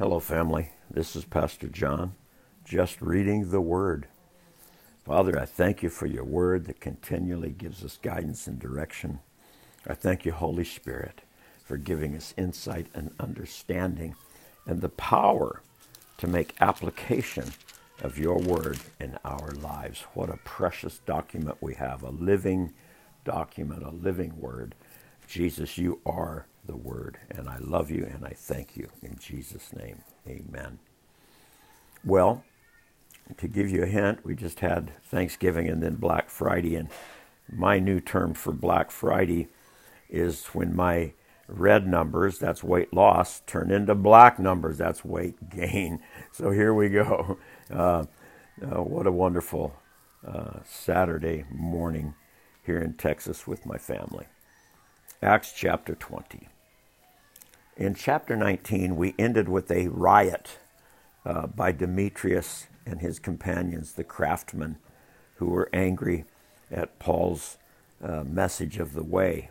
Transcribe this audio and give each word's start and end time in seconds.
Hello, 0.00 0.18
family. 0.18 0.70
This 0.90 1.14
is 1.14 1.26
Pastor 1.26 1.68
John, 1.68 2.14
just 2.64 3.02
reading 3.02 3.50
the 3.50 3.60
Word. 3.60 4.08
Father, 5.04 5.38
I 5.38 5.44
thank 5.44 5.82
you 5.82 5.90
for 5.90 6.06
your 6.06 6.24
Word 6.24 6.64
that 6.64 6.80
continually 6.80 7.50
gives 7.50 7.84
us 7.84 7.98
guidance 8.00 8.46
and 8.46 8.58
direction. 8.58 9.18
I 9.86 9.92
thank 9.92 10.24
you, 10.24 10.32
Holy 10.32 10.64
Spirit, 10.64 11.20
for 11.62 11.76
giving 11.76 12.16
us 12.16 12.32
insight 12.38 12.86
and 12.94 13.10
understanding 13.20 14.14
and 14.64 14.80
the 14.80 14.88
power 14.88 15.60
to 16.16 16.26
make 16.26 16.54
application 16.62 17.52
of 18.02 18.16
your 18.16 18.38
Word 18.38 18.78
in 19.00 19.18
our 19.22 19.50
lives. 19.50 20.00
What 20.14 20.30
a 20.30 20.38
precious 20.38 21.00
document 21.00 21.58
we 21.60 21.74
have, 21.74 22.02
a 22.04 22.08
living 22.08 22.72
document, 23.26 23.82
a 23.82 23.90
living 23.90 24.40
Word. 24.40 24.74
Jesus, 25.28 25.76
you 25.76 26.00
are 26.06 26.46
the 26.64 26.76
word. 26.76 27.18
And 27.30 27.48
I 27.48 27.58
love 27.58 27.90
you 27.90 28.04
and 28.04 28.24
I 28.24 28.34
thank 28.36 28.76
you. 28.76 28.88
In 29.02 29.16
Jesus' 29.18 29.72
name, 29.72 30.02
amen. 30.26 30.78
Well, 32.04 32.44
to 33.36 33.48
give 33.48 33.70
you 33.70 33.82
a 33.82 33.86
hint, 33.86 34.24
we 34.24 34.34
just 34.34 34.60
had 34.60 34.92
Thanksgiving 35.04 35.68
and 35.68 35.82
then 35.82 35.96
Black 35.96 36.30
Friday. 36.30 36.76
And 36.76 36.88
my 37.50 37.78
new 37.78 38.00
term 38.00 38.34
for 38.34 38.52
Black 38.52 38.90
Friday 38.90 39.48
is 40.08 40.46
when 40.46 40.74
my 40.74 41.12
red 41.46 41.86
numbers, 41.86 42.38
that's 42.38 42.62
weight 42.62 42.92
loss, 42.92 43.40
turn 43.46 43.70
into 43.70 43.94
black 43.94 44.38
numbers, 44.38 44.78
that's 44.78 45.04
weight 45.04 45.50
gain. 45.50 46.00
So 46.32 46.50
here 46.50 46.74
we 46.74 46.88
go. 46.88 47.38
Uh, 47.72 48.06
uh, 48.60 48.82
what 48.82 49.06
a 49.06 49.12
wonderful 49.12 49.72
uh, 50.26 50.58
Saturday 50.64 51.44
morning 51.52 52.14
here 52.66 52.80
in 52.80 52.94
Texas 52.94 53.46
with 53.46 53.64
my 53.64 53.78
family. 53.78 54.26
Acts 55.22 55.52
chapter 55.54 55.94
20. 55.94 56.48
In 57.76 57.94
chapter 57.94 58.36
19, 58.36 58.96
we 58.96 59.14
ended 59.18 59.50
with 59.50 59.70
a 59.70 59.88
riot 59.88 60.56
uh, 61.26 61.46
by 61.46 61.72
Demetrius 61.72 62.68
and 62.86 63.02
his 63.02 63.18
companions, 63.18 63.92
the 63.92 64.02
craftsmen, 64.02 64.78
who 65.34 65.50
were 65.50 65.68
angry 65.74 66.24
at 66.70 66.98
Paul's 66.98 67.58
uh, 68.02 68.24
message 68.24 68.78
of 68.78 68.94
the 68.94 69.02
way, 69.02 69.50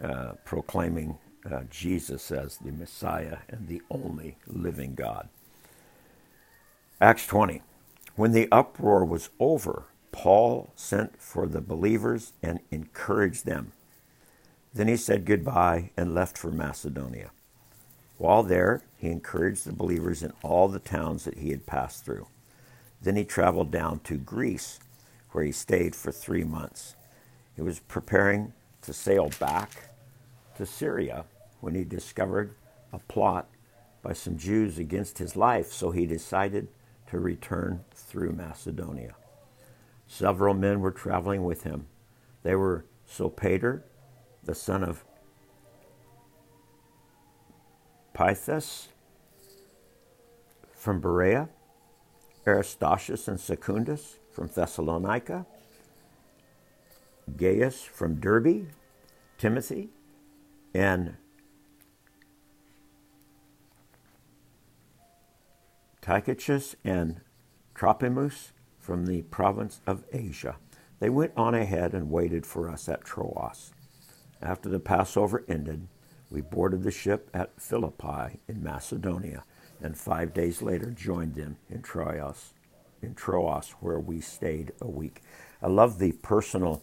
uh, 0.00 0.34
proclaiming 0.44 1.18
uh, 1.50 1.62
Jesus 1.68 2.30
as 2.30 2.58
the 2.58 2.70
Messiah 2.70 3.38
and 3.48 3.66
the 3.66 3.82
only 3.90 4.36
living 4.46 4.94
God. 4.94 5.28
Acts 7.00 7.26
20. 7.26 7.62
When 8.14 8.30
the 8.30 8.46
uproar 8.52 9.04
was 9.04 9.30
over, 9.40 9.86
Paul 10.12 10.70
sent 10.76 11.20
for 11.20 11.48
the 11.48 11.60
believers 11.60 12.32
and 12.44 12.60
encouraged 12.70 13.44
them. 13.44 13.72
Then 14.72 14.88
he 14.88 14.96
said 14.96 15.24
goodbye 15.24 15.90
and 15.96 16.14
left 16.14 16.38
for 16.38 16.50
Macedonia. 16.50 17.30
While 18.18 18.42
there, 18.42 18.82
he 18.98 19.08
encouraged 19.08 19.66
the 19.66 19.72
believers 19.72 20.22
in 20.22 20.32
all 20.42 20.68
the 20.68 20.78
towns 20.78 21.24
that 21.24 21.38
he 21.38 21.50
had 21.50 21.66
passed 21.66 22.04
through. 22.04 22.26
Then 23.02 23.16
he 23.16 23.24
traveled 23.24 23.70
down 23.70 24.00
to 24.00 24.16
Greece, 24.16 24.78
where 25.32 25.44
he 25.44 25.52
stayed 25.52 25.96
for 25.96 26.12
three 26.12 26.44
months. 26.44 26.94
He 27.56 27.62
was 27.62 27.80
preparing 27.80 28.52
to 28.82 28.92
sail 28.92 29.30
back 29.40 29.90
to 30.56 30.66
Syria 30.66 31.24
when 31.60 31.74
he 31.74 31.84
discovered 31.84 32.54
a 32.92 32.98
plot 32.98 33.48
by 34.02 34.12
some 34.12 34.36
Jews 34.36 34.78
against 34.78 35.18
his 35.18 35.36
life, 35.36 35.72
so 35.72 35.90
he 35.90 36.06
decided 36.06 36.68
to 37.08 37.18
return 37.18 37.84
through 37.94 38.32
Macedonia. 38.32 39.14
Several 40.06 40.54
men 40.54 40.80
were 40.80 40.90
traveling 40.90 41.44
with 41.44 41.64
him. 41.64 41.86
They 42.42 42.54
were 42.54 42.84
Sopater, 43.08 43.82
the 44.50 44.54
son 44.56 44.82
of 44.82 45.04
Pyrrhus 48.12 48.88
from 50.72 51.00
Berea, 51.00 51.48
Aristarchus 52.44 53.28
and 53.28 53.38
Secundus 53.38 54.16
from 54.32 54.48
Thessalonica, 54.48 55.46
Gaius 57.36 57.84
from 57.84 58.16
Derbe, 58.16 58.66
Timothy, 59.38 59.90
and 60.74 61.14
Tychicus 66.02 66.74
and 66.82 67.20
Trophimus 67.76 68.50
from 68.80 69.06
the 69.06 69.22
province 69.22 69.80
of 69.86 70.02
Asia. 70.12 70.56
They 70.98 71.08
went 71.08 71.34
on 71.36 71.54
ahead 71.54 71.94
and 71.94 72.10
waited 72.10 72.44
for 72.44 72.68
us 72.68 72.88
at 72.88 73.04
Troas. 73.04 73.70
After 74.42 74.68
the 74.68 74.80
Passover 74.80 75.44
ended, 75.48 75.86
we 76.30 76.40
boarded 76.40 76.82
the 76.82 76.90
ship 76.90 77.28
at 77.34 77.60
Philippi 77.60 78.40
in 78.48 78.62
Macedonia, 78.62 79.44
and 79.82 79.98
five 79.98 80.32
days 80.32 80.62
later 80.62 80.90
joined 80.90 81.34
them 81.34 81.56
in 81.68 81.82
Troas, 81.82 82.54
in 83.02 83.14
Troas, 83.14 83.74
where 83.80 83.98
we 83.98 84.20
stayed 84.20 84.72
a 84.80 84.88
week. 84.88 85.22
I 85.62 85.66
love 85.66 85.98
the 85.98 86.12
personal 86.12 86.82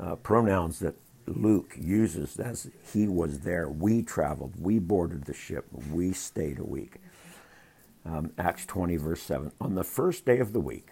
uh, 0.00 0.16
pronouns 0.16 0.80
that 0.80 0.96
Luke 1.26 1.74
uses 1.78 2.38
as 2.38 2.70
he 2.92 3.06
was 3.06 3.40
there. 3.40 3.68
We 3.68 4.02
traveled, 4.02 4.54
we 4.58 4.78
boarded 4.78 5.24
the 5.24 5.34
ship, 5.34 5.66
we 5.90 6.12
stayed 6.12 6.58
a 6.58 6.64
week. 6.64 6.96
Um, 8.04 8.32
Acts 8.38 8.66
20, 8.66 8.96
verse 8.96 9.22
7. 9.22 9.52
On 9.60 9.74
the 9.74 9.84
first 9.84 10.24
day 10.24 10.38
of 10.38 10.52
the 10.52 10.60
week, 10.60 10.90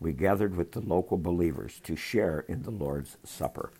we 0.00 0.12
gathered 0.12 0.56
with 0.56 0.72
the 0.72 0.80
local 0.80 1.16
believers 1.16 1.80
to 1.84 1.96
share 1.96 2.40
in 2.40 2.62
the 2.62 2.70
Lord's 2.70 3.16
Supper. 3.24 3.72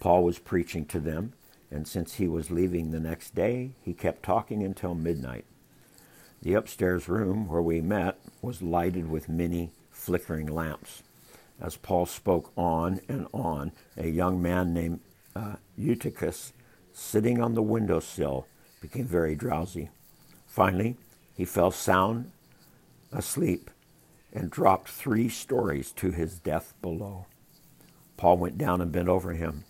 Paul 0.00 0.24
was 0.24 0.38
preaching 0.38 0.86
to 0.86 0.98
them, 0.98 1.34
and 1.70 1.86
since 1.86 2.14
he 2.14 2.26
was 2.26 2.50
leaving 2.50 2.90
the 2.90 2.98
next 2.98 3.34
day, 3.34 3.72
he 3.82 3.92
kept 3.92 4.22
talking 4.22 4.62
until 4.62 4.94
midnight. 4.94 5.44
The 6.42 6.54
upstairs 6.54 7.06
room 7.06 7.46
where 7.46 7.60
we 7.60 7.82
met 7.82 8.18
was 8.40 8.62
lighted 8.62 9.10
with 9.10 9.28
many 9.28 9.72
flickering 9.90 10.46
lamps. 10.46 11.02
As 11.60 11.76
Paul 11.76 12.06
spoke 12.06 12.50
on 12.56 13.00
and 13.08 13.26
on, 13.34 13.72
a 13.98 14.08
young 14.08 14.40
man 14.40 14.72
named 14.72 15.00
uh, 15.36 15.56
Eutychus, 15.76 16.54
sitting 16.94 17.40
on 17.40 17.52
the 17.52 17.62
window 17.62 18.00
sill, 18.00 18.46
became 18.80 19.04
very 19.04 19.34
drowsy. 19.34 19.90
Finally, 20.46 20.96
he 21.36 21.44
fell 21.44 21.70
sound 21.70 22.32
asleep 23.12 23.70
and 24.32 24.50
dropped 24.50 24.88
three 24.88 25.28
stories 25.28 25.92
to 25.92 26.10
his 26.10 26.38
death 26.38 26.72
below. 26.80 27.26
Paul 28.16 28.38
went 28.38 28.56
down 28.56 28.80
and 28.80 28.90
bent 28.90 29.08
over 29.08 29.32
him 29.32 29.64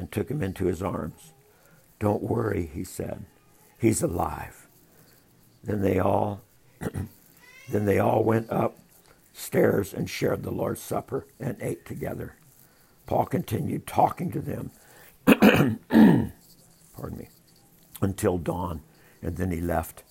and 0.00 0.10
took 0.10 0.30
him 0.30 0.42
into 0.42 0.64
his 0.64 0.82
arms. 0.82 1.34
Don't 1.98 2.22
worry, 2.22 2.70
he 2.72 2.84
said. 2.84 3.26
He's 3.78 4.02
alive. 4.02 4.66
Then 5.62 5.82
they 5.82 5.98
all 5.98 6.40
then 7.68 7.84
they 7.84 7.98
all 7.98 8.24
went 8.24 8.50
up 8.50 8.78
stairs 9.34 9.92
and 9.92 10.08
shared 10.08 10.42
the 10.42 10.50
Lord's 10.50 10.80
Supper 10.80 11.26
and 11.38 11.58
ate 11.60 11.84
together. 11.84 12.36
Paul 13.04 13.26
continued 13.26 13.86
talking 13.86 14.32
to 14.32 14.40
them 14.40 14.70
pardon 16.96 17.18
me 17.18 17.28
until 18.00 18.38
dawn, 18.38 18.80
and 19.20 19.36
then 19.36 19.50
he 19.50 19.60
left. 19.60 20.02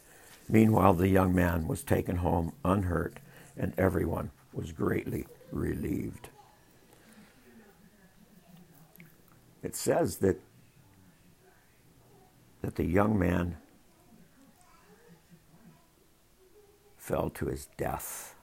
Meanwhile, 0.47 0.93
the 0.93 1.07
young 1.09 1.33
man 1.33 1.67
was 1.67 1.81
taken 1.81 2.17
home 2.17 2.53
unhurt, 2.63 3.17
and 3.57 3.73
everyone 3.75 4.29
was 4.53 4.71
greatly 4.71 5.25
relieved. 5.51 6.29
It 9.63 9.75
says 9.75 10.17
that 10.17 10.41
that 12.61 12.75
the 12.75 12.85
young 12.85 13.17
man 13.17 13.57
fell 16.97 17.29
to 17.29 17.45
his 17.47 17.67
death. 17.77 18.35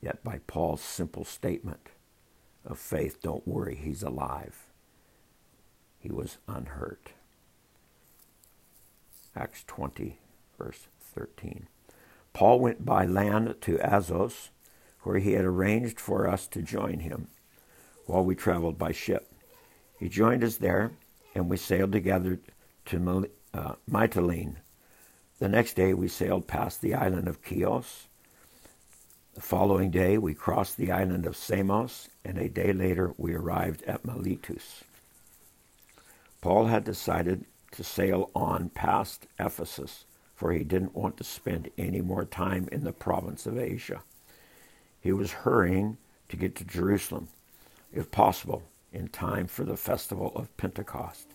Yet 0.00 0.24
by 0.24 0.40
Paul's 0.46 0.80
simple 0.80 1.24
statement 1.24 1.90
of 2.64 2.78
faith, 2.78 3.22
don't 3.22 3.46
worry, 3.46 3.76
he's 3.76 4.02
alive. 4.02 4.66
He 5.98 6.10
was 6.10 6.38
unhurt. 6.48 7.12
Acts 9.36 9.64
20, 9.66 10.18
verse 10.58 10.88
13. 11.00 11.68
Paul 12.32 12.58
went 12.60 12.84
by 12.84 13.06
land 13.06 13.54
to 13.60 13.80
Assos, 13.80 14.50
where 15.02 15.18
he 15.18 15.32
had 15.32 15.44
arranged 15.44 16.00
for 16.00 16.28
us 16.28 16.46
to 16.48 16.62
join 16.62 16.98
him 17.00 17.28
while 18.06 18.24
we 18.24 18.34
traveled 18.34 18.78
by 18.78 18.92
ship. 18.92 19.32
He 19.98 20.08
joined 20.08 20.42
us 20.42 20.56
there, 20.56 20.92
and 21.34 21.48
we 21.48 21.56
sailed 21.56 21.92
together 21.92 22.40
to 22.86 23.28
uh, 23.54 23.74
Mytilene. 23.90 24.56
The 25.38 25.48
next 25.48 25.74
day, 25.74 25.94
we 25.94 26.08
sailed 26.08 26.46
past 26.46 26.80
the 26.80 26.94
island 26.94 27.28
of 27.28 27.38
Chios. 27.46 28.08
The 29.34 29.40
following 29.40 29.90
day, 29.90 30.18
we 30.18 30.34
crossed 30.34 30.76
the 30.76 30.92
island 30.92 31.26
of 31.26 31.36
Samos, 31.36 32.08
and 32.24 32.38
a 32.38 32.48
day 32.48 32.72
later, 32.72 33.14
we 33.16 33.34
arrived 33.34 33.82
at 33.84 34.04
Miletus. 34.04 34.84
Paul 36.40 36.66
had 36.66 36.84
decided 36.84 37.46
to 37.72 37.84
sail 37.84 38.30
on 38.34 38.68
past 38.70 39.26
Ephesus, 39.38 40.04
for 40.34 40.52
he 40.52 40.64
didn't 40.64 40.94
want 40.94 41.16
to 41.16 41.24
spend 41.24 41.70
any 41.78 42.00
more 42.00 42.24
time 42.24 42.68
in 42.70 42.84
the 42.84 42.92
province 42.92 43.46
of 43.46 43.58
Asia. 43.58 44.02
He 45.00 45.12
was 45.12 45.32
hurrying 45.32 45.96
to 46.28 46.36
get 46.36 46.56
to 46.56 46.64
Jerusalem 46.64 47.28
if 47.92 48.10
possible, 48.10 48.62
in 48.92 49.08
time 49.08 49.46
for 49.46 49.64
the 49.64 49.76
festival 49.76 50.32
of 50.34 50.54
Pentecost. 50.56 51.28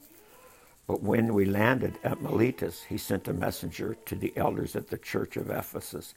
But 0.87 1.01
when 1.01 1.33
we 1.33 1.45
landed 1.45 1.97
at 2.03 2.21
Miletus, 2.21 2.83
he 2.83 2.97
sent 2.97 3.27
a 3.27 3.33
messenger 3.33 3.95
to 4.05 4.15
the 4.15 4.33
elders 4.37 4.75
at 4.75 4.87
the 4.87 4.97
church 4.97 5.35
of 5.35 5.49
Ephesus, 5.49 6.13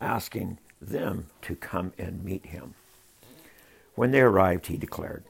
asking 0.00 0.58
them 0.80 1.28
to 1.42 1.56
come 1.56 1.92
and 1.96 2.24
meet 2.24 2.46
him. 2.46 2.74
When 3.94 4.10
they 4.10 4.20
arrived, 4.20 4.66
he 4.66 4.76
declared, 4.76 5.24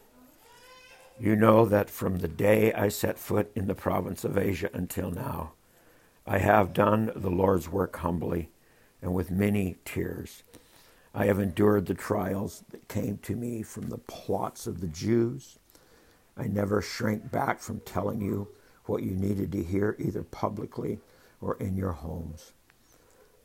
You 1.19 1.37
know 1.37 1.65
that 1.67 1.91
from 1.91 2.19
the 2.19 2.29
day 2.29 2.73
I 2.73 2.89
set 2.89 3.19
foot 3.19 3.53
in 3.55 3.67
the 3.67 3.75
province 3.75 4.25
of 4.25 4.39
Asia 4.39 4.71
until 4.73 5.11
now, 5.11 5.53
I 6.27 6.39
have 6.39 6.73
done 6.73 7.13
the 7.15 7.31
Lord's 7.31 7.69
work 7.69 7.97
humbly 7.97 8.49
and 9.01 9.13
with 9.13 9.31
many 9.31 9.77
tears. 9.85 10.43
I 11.15 11.27
have 11.27 11.39
endured 11.39 11.87
the 11.87 11.95
trials 11.95 12.65
that 12.71 12.89
came 12.89 13.19
to 13.19 13.37
me 13.37 13.63
from 13.63 13.89
the 13.89 13.99
plots 13.99 14.67
of 14.67 14.81
the 14.81 14.89
Jews. 14.89 15.59
I 16.37 16.47
never 16.47 16.81
shrank 16.81 17.31
back 17.31 17.61
from 17.61 17.81
telling 17.81 18.21
you 18.21 18.49
what 18.87 19.03
you 19.03 19.13
needed 19.13 19.53
to 19.53 19.63
hear, 19.63 19.97
either 19.99 20.23
publicly 20.23 21.01
or 21.41 21.57
in 21.59 21.77
your 21.77 21.93
homes. 21.93 22.53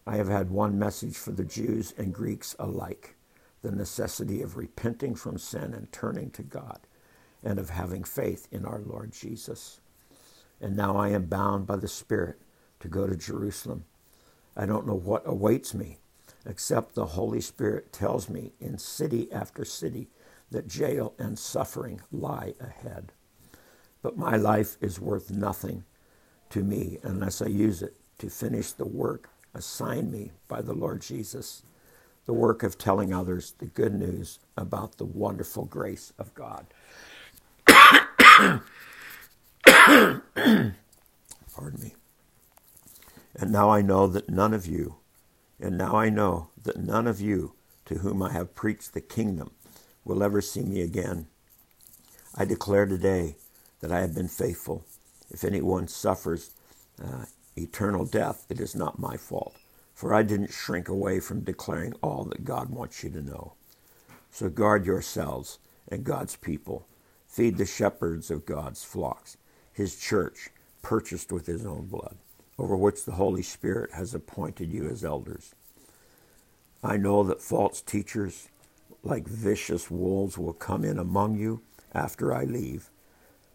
I 0.06 0.16
have 0.16 0.30
had 0.30 0.50
one 0.50 0.80
message 0.80 1.18
for 1.18 1.31
the 1.31 1.44
Jews 1.44 1.94
and 1.98 2.14
Greeks 2.14 2.56
alike 2.58 3.18
the 3.62 3.72
necessity 3.72 4.42
of 4.42 4.56
repenting 4.56 5.16
from 5.16 5.38
sin 5.38 5.74
and 5.74 5.92
turning 5.92 6.30
to 6.31 6.44
God, 6.44 6.80
and 7.44 7.60
of 7.60 7.69
having 7.69 8.04
faith 8.04 8.48
in 8.52 8.66
our 8.66 8.80
Lord 8.80 9.12
Jesus. 9.12 9.80
And 10.62 10.75
now 10.75 10.98
I 10.98 11.10
am 11.10 11.25
bound 11.25 11.68
by 11.68 11.75
the 11.75 11.88
Spirit 11.88 12.38
to 12.80 12.88
go 12.88 13.08
to 13.08 13.16
Jerusalem. 13.16 13.86
I 14.56 14.66
don't 14.66 14.88
know 14.88 14.96
what 14.96 15.24
awaits 15.25 15.74
me, 15.74 16.00
except 16.45 16.95
the 16.95 17.06
Holy 17.07 17.42
Spirit 17.42 17.92
tells 17.92 18.30
me 18.30 18.51
in 18.60 18.78
city 18.78 19.31
after 19.31 19.66
city 19.66 20.07
that 20.51 20.68
jail 20.68 21.13
and 21.18 21.38
suffering 21.38 22.01
lie 22.12 22.54
ahead. 22.60 23.12
But 24.01 24.18
my 24.18 24.38
life 24.38 24.78
is 24.81 25.00
worth 25.00 25.31
nothing 25.31 25.84
to 26.50 26.63
me 26.63 27.00
unless 27.04 27.42
I 27.42 27.48
use 27.48 27.81
it 27.81 27.95
to 28.19 28.30
finish 28.30 28.72
the 28.72 28.86
work 28.86 29.30
assigned 29.54 30.12
me 30.12 30.31
by 30.48 30.62
the 30.62 30.74
Lord 30.74 31.01
Jesus, 31.01 31.63
the 32.25 32.34
work 32.34 32.63
of 32.63 32.78
telling 32.78 33.13
others 33.13 33.54
the 33.57 33.66
good 33.66 33.94
news 33.94 34.40
about 34.56 34.98
the 34.98 35.06
wonderful 35.06 35.66
grace 35.66 36.13
of 36.18 36.33
God. 36.33 36.68
Pardon 41.56 41.81
me. 41.81 41.95
And 43.40 43.51
now 43.51 43.69
I 43.69 43.81
know 43.81 44.07
that 44.07 44.30
none 44.30 44.54
of 44.54 44.66
you, 44.66 44.95
and 45.59 45.77
now 45.77 45.95
I 45.95 46.09
know 46.09 46.50
that 46.63 46.77
none 46.77 47.07
of 47.07 47.19
you 47.19 47.54
to 47.86 47.95
whom 47.95 48.21
I 48.21 48.31
have 48.33 48.56
preached 48.56 48.94
the 48.94 49.01
kingdom 49.01 49.51
will 50.04 50.21
ever 50.21 50.42
see 50.42 50.62
me 50.62 50.81
again. 50.81 51.27
I 52.36 52.45
declare 52.45 52.86
today 52.86 53.36
that 53.80 53.92
I 53.92 54.01
have 54.01 54.13
been 54.13 54.27
faithful. 54.27 54.86
If 55.30 55.44
anyone 55.44 55.88
suffers 55.88 56.51
uh, 57.04 57.25
eternal 57.56 58.06
death, 58.06 58.45
it 58.50 58.59
is 58.59 58.75
not 58.75 59.00
my 59.00 59.18
fault, 59.18 59.56
for 59.94 60.13
I 60.13 60.24
didn't 60.24 60.54
shrink 60.54 60.89
away 60.89 61.19
from 61.19 61.42
declaring 61.42 61.94
all 62.04 62.24
that 62.25 62.45
God 62.45 62.69
wants 62.69 63.04
you 63.04 63.09
to 63.12 63.21
know. 63.21 63.54
So 64.30 64.50
guard 64.50 64.86
yourselves 64.86 65.57
and 65.88 66.04
God's 66.04 66.36
people. 66.36 66.88
Feed 67.27 67.57
the 67.57 67.65
shepherds 67.65 68.30
of 68.31 68.45
God's 68.45 68.83
flocks, 68.83 69.38
his 69.74 70.00
church, 70.00 70.50
purchased 70.81 71.31
with 71.31 71.45
his 71.48 71.65
own 71.65 71.88
blood 71.88 72.18
over 72.57 72.75
which 72.75 73.06
the 73.06 73.13
Holy 73.13 73.44
Spirit 73.44 73.92
has 73.94 74.13
appointed 74.13 74.71
you 74.71 74.88
as 74.89 75.06
elders. 75.06 75.54
I 76.83 76.98
know 76.98 77.24
that 77.24 77.42
false 77.42 77.81
teachers, 77.81 78.50
like 79.04 79.27
vicious 79.27 79.89
wolves, 79.92 80.38
will 80.38 80.54
come 80.54 80.83
in 80.83 80.98
among 81.00 81.38
you 81.38 81.62
after 81.94 82.33
I 82.33 82.44
leave, 82.45 82.89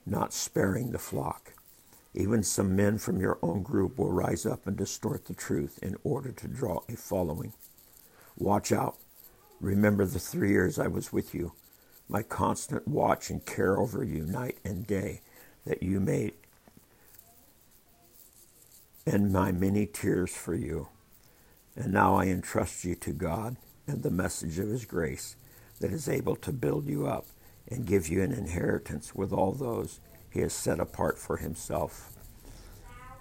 not 0.04 0.32
sparing 0.32 0.90
the 0.90 0.98
flock. 0.98 1.54
Even 2.14 2.42
some 2.42 2.76
men 2.76 2.98
from 2.98 3.20
your 3.20 3.38
own 3.42 3.62
group 3.62 3.98
will 3.98 4.12
rise 4.12 4.44
up 4.44 4.66
and 4.66 4.76
distort 4.76 5.24
the 5.24 5.34
truth 5.34 5.78
in 5.82 5.96
order 6.04 6.30
to 6.32 6.48
draw 6.48 6.80
a 6.88 6.96
following. 6.96 7.54
Watch 8.36 8.70
out. 8.72 8.96
Remember 9.60 10.04
the 10.04 10.18
three 10.18 10.50
years 10.50 10.78
I 10.78 10.88
was 10.88 11.12
with 11.12 11.34
you, 11.34 11.52
my 12.08 12.22
constant 12.22 12.86
watch 12.86 13.30
and 13.30 13.46
care 13.46 13.78
over 13.78 14.04
you 14.04 14.26
night 14.26 14.58
and 14.64 14.86
day, 14.86 15.22
that 15.64 15.82
you 15.82 16.00
may 16.00 16.32
and 19.06 19.32
my 19.32 19.52
many 19.52 19.86
tears 19.86 20.34
for 20.34 20.54
you. 20.54 20.88
And 21.74 21.92
now 21.92 22.14
I 22.16 22.26
entrust 22.26 22.84
you 22.84 22.94
to 22.96 23.12
God 23.12 23.56
and 23.86 24.02
the 24.02 24.10
message 24.10 24.58
of 24.58 24.68
His 24.68 24.84
grace 24.84 25.36
that 25.80 25.92
is 25.92 26.08
able 26.08 26.36
to 26.36 26.52
build 26.52 26.86
you 26.86 27.06
up 27.06 27.26
and 27.68 27.86
give 27.86 28.08
you 28.08 28.22
an 28.22 28.32
inheritance 28.32 29.14
with 29.14 29.32
all 29.32 29.52
those 29.52 30.00
He 30.30 30.40
has 30.40 30.52
set 30.52 30.78
apart 30.78 31.18
for 31.18 31.38
Himself. 31.38 32.12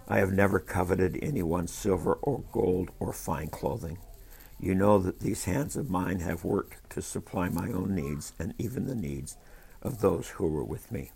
I 0.07 0.17
have 0.17 0.33
never 0.33 0.59
coveted 0.59 1.17
anyone's 1.21 1.73
silver 1.73 2.13
or 2.21 2.43
gold 2.51 2.91
or 2.99 3.13
fine 3.13 3.47
clothing. 3.47 3.97
You 4.59 4.75
know 4.75 4.99
that 4.99 5.21
these 5.21 5.45
hands 5.45 5.75
of 5.75 5.89
mine 5.89 6.19
have 6.19 6.43
worked 6.43 6.89
to 6.91 7.01
supply 7.01 7.49
my 7.49 7.71
own 7.71 7.95
needs 7.95 8.33
and 8.37 8.53
even 8.59 8.85
the 8.85 8.95
needs 8.95 9.37
of 9.81 10.01
those 10.01 10.29
who 10.29 10.47
were 10.47 10.63
with 10.63 10.91
me. 10.91 11.11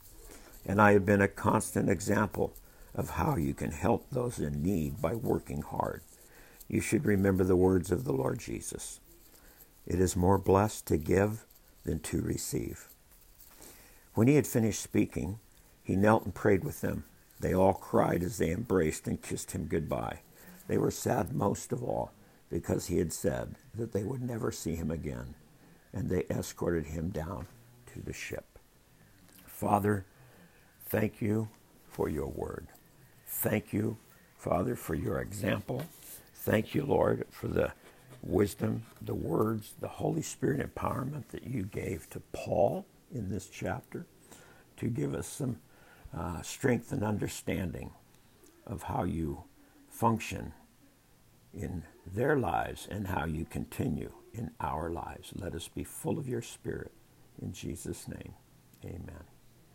And 0.65 0.81
I 0.81 0.93
have 0.93 1.05
been 1.05 1.21
a 1.21 1.27
constant 1.27 1.89
example 1.89 2.55
of 2.95 3.11
how 3.11 3.35
you 3.35 3.53
can 3.53 3.71
help 3.71 4.09
those 4.09 4.39
in 4.39 4.63
need 4.63 5.01
by 5.01 5.13
working 5.13 5.61
hard. 5.61 6.01
You 6.67 6.81
should 6.81 7.05
remember 7.05 7.43
the 7.43 7.55
words 7.55 7.91
of 7.91 8.05
the 8.05 8.13
Lord 8.13 8.39
Jesus 8.39 8.99
It 9.85 9.99
is 9.99 10.15
more 10.15 10.37
blessed 10.37 10.87
to 10.87 10.97
give 10.97 11.45
than 11.83 11.99
to 11.99 12.21
receive. 12.21 12.87
When 14.13 14.27
he 14.27 14.35
had 14.35 14.47
finished 14.47 14.81
speaking, 14.81 15.39
he 15.83 15.95
knelt 15.95 16.25
and 16.25 16.33
prayed 16.33 16.63
with 16.63 16.81
them. 16.81 17.03
They 17.39 17.53
all 17.53 17.73
cried 17.73 18.23
as 18.23 18.37
they 18.37 18.49
embraced 18.51 19.07
and 19.07 19.21
kissed 19.21 19.51
him 19.51 19.67
goodbye. 19.67 20.21
They 20.67 20.77
were 20.77 20.89
sad 20.91 21.33
most 21.33 21.71
of 21.71 21.83
all 21.83 22.11
because 22.49 22.87
he 22.87 22.97
had 22.97 23.13
said 23.13 23.55
that 23.75 23.91
they 23.91 24.03
would 24.03 24.21
never 24.21 24.51
see 24.51 24.75
him 24.75 24.89
again, 24.89 25.35
and 25.93 26.09
they 26.09 26.23
escorted 26.29 26.87
him 26.87 27.09
down 27.09 27.47
to 27.93 28.01
the 28.01 28.13
ship. 28.13 28.57
Father, 29.45 30.05
thank 30.85 31.21
you 31.21 31.49
for 31.89 32.09
your 32.09 32.27
word. 32.27 32.67
Thank 33.41 33.73
you, 33.73 33.97
Father, 34.37 34.75
for 34.75 34.95
your 34.95 35.19
example. 35.19 35.83
Thank 36.33 36.73
you, 36.73 36.83
Lord, 36.85 37.25
for 37.29 37.47
the 37.47 37.73
wisdom, 38.23 38.83
the 39.01 39.13
words, 39.13 39.73
the 39.79 39.87
Holy 39.87 40.21
Spirit 40.21 40.73
empowerment 40.73 41.27
that 41.29 41.43
you 41.45 41.63
gave 41.63 42.09
to 42.11 42.21
Paul 42.31 42.85
in 43.13 43.29
this 43.29 43.47
chapter 43.47 44.05
to 44.77 44.87
give 44.87 45.13
us 45.13 45.27
some 45.27 45.59
uh, 46.17 46.41
strength 46.41 46.91
and 46.91 47.03
understanding 47.03 47.91
of 48.65 48.83
how 48.83 49.03
you 49.03 49.43
function 49.89 50.53
in 51.53 51.83
their 52.13 52.37
lives 52.37 52.87
and 52.89 53.07
how 53.07 53.25
you 53.25 53.45
continue 53.45 54.11
in 54.33 54.51
our 54.59 54.89
lives. 54.89 55.31
Let 55.35 55.53
us 55.53 55.67
be 55.67 55.83
full 55.83 56.17
of 56.17 56.27
your 56.27 56.41
Spirit. 56.41 56.91
In 57.41 57.53
Jesus' 57.53 58.07
name, 58.07 58.33
amen. 58.83 59.34